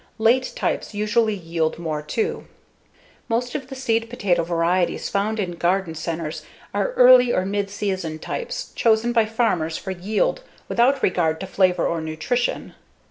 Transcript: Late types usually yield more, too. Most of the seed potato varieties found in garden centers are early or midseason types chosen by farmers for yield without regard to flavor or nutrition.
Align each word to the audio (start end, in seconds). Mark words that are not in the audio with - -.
Late 0.17 0.53
types 0.55 0.95
usually 0.95 1.35
yield 1.35 1.77
more, 1.77 2.01
too. 2.01 2.47
Most 3.29 3.53
of 3.53 3.67
the 3.67 3.75
seed 3.75 4.09
potato 4.09 4.41
varieties 4.41 5.09
found 5.09 5.39
in 5.39 5.51
garden 5.51 5.93
centers 5.93 6.41
are 6.73 6.93
early 6.93 7.31
or 7.31 7.43
midseason 7.43 8.19
types 8.19 8.73
chosen 8.73 9.13
by 9.13 9.27
farmers 9.27 9.77
for 9.77 9.91
yield 9.91 10.41
without 10.67 11.03
regard 11.03 11.39
to 11.41 11.45
flavor 11.45 11.85
or 11.85 12.01
nutrition. 12.01 12.73